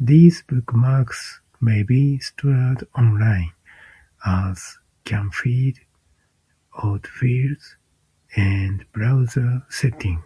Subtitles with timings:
[0.00, 3.52] These bookmarks may be stored online-
[4.24, 5.80] as can feeds,
[6.72, 7.74] autofills,
[8.34, 10.24] and browser settings.